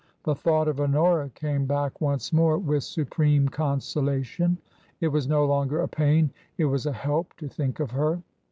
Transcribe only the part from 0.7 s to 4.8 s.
Honora came back once more with supreme consolation;